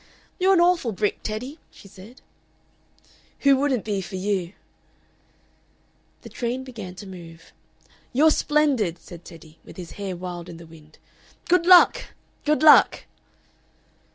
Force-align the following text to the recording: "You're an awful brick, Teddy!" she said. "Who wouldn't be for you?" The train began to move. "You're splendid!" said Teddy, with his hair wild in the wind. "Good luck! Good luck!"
"You're 0.39 0.55
an 0.55 0.59
awful 0.61 0.93
brick, 0.93 1.19
Teddy!" 1.21 1.59
she 1.69 1.87
said. 1.87 2.21
"Who 3.41 3.55
wouldn't 3.55 3.85
be 3.85 4.01
for 4.01 4.15
you?" 4.15 4.53
The 6.23 6.29
train 6.29 6.63
began 6.63 6.95
to 6.95 7.05
move. 7.05 7.53
"You're 8.11 8.31
splendid!" 8.31 8.97
said 8.97 9.23
Teddy, 9.23 9.59
with 9.63 9.77
his 9.77 9.91
hair 10.01 10.15
wild 10.15 10.49
in 10.49 10.57
the 10.57 10.65
wind. 10.65 10.97
"Good 11.47 11.67
luck! 11.67 12.01
Good 12.45 12.63
luck!" 12.63 13.05